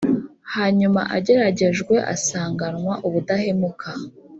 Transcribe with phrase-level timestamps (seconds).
[0.55, 3.89] hanyuma ageragejwe asanganwa ubudahemuka.